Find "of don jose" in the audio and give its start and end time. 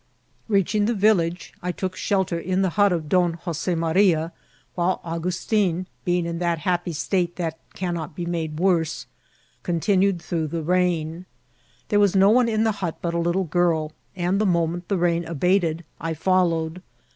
2.91-3.75